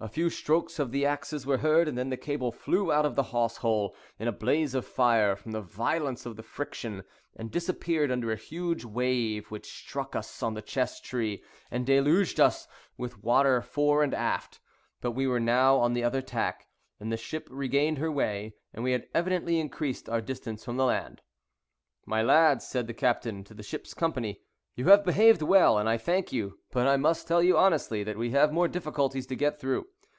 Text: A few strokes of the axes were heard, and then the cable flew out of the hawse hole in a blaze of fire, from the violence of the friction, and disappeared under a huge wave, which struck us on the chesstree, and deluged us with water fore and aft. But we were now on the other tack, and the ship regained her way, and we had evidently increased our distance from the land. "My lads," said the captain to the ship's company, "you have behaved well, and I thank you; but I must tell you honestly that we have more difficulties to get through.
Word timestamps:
A 0.00 0.06
few 0.08 0.30
strokes 0.30 0.78
of 0.78 0.92
the 0.92 1.04
axes 1.04 1.44
were 1.44 1.58
heard, 1.58 1.88
and 1.88 1.98
then 1.98 2.08
the 2.08 2.16
cable 2.16 2.52
flew 2.52 2.92
out 2.92 3.04
of 3.04 3.16
the 3.16 3.24
hawse 3.34 3.56
hole 3.56 3.96
in 4.16 4.28
a 4.28 4.32
blaze 4.32 4.72
of 4.76 4.86
fire, 4.86 5.34
from 5.34 5.50
the 5.50 5.60
violence 5.60 6.24
of 6.24 6.36
the 6.36 6.44
friction, 6.44 7.02
and 7.34 7.50
disappeared 7.50 8.12
under 8.12 8.30
a 8.30 8.36
huge 8.36 8.84
wave, 8.84 9.50
which 9.50 9.68
struck 9.76 10.14
us 10.14 10.40
on 10.40 10.54
the 10.54 10.62
chesstree, 10.62 11.42
and 11.68 11.84
deluged 11.84 12.38
us 12.38 12.68
with 12.96 13.24
water 13.24 13.60
fore 13.60 14.04
and 14.04 14.14
aft. 14.14 14.60
But 15.00 15.12
we 15.16 15.26
were 15.26 15.40
now 15.40 15.78
on 15.78 15.94
the 15.94 16.04
other 16.04 16.22
tack, 16.22 16.68
and 17.00 17.10
the 17.10 17.16
ship 17.16 17.48
regained 17.50 17.98
her 17.98 18.12
way, 18.12 18.54
and 18.72 18.84
we 18.84 18.92
had 18.92 19.08
evidently 19.16 19.58
increased 19.58 20.08
our 20.08 20.20
distance 20.20 20.64
from 20.64 20.76
the 20.76 20.84
land. 20.86 21.22
"My 22.06 22.22
lads," 22.22 22.64
said 22.64 22.86
the 22.86 22.94
captain 22.94 23.42
to 23.42 23.52
the 23.52 23.64
ship's 23.64 23.94
company, 23.94 24.42
"you 24.76 24.84
have 24.86 25.04
behaved 25.04 25.42
well, 25.42 25.76
and 25.76 25.88
I 25.88 25.98
thank 25.98 26.32
you; 26.32 26.56
but 26.70 26.86
I 26.86 26.96
must 26.96 27.26
tell 27.26 27.42
you 27.42 27.58
honestly 27.58 28.04
that 28.04 28.16
we 28.16 28.30
have 28.30 28.52
more 28.52 28.68
difficulties 28.68 29.26
to 29.26 29.34
get 29.34 29.58
through. 29.58 29.88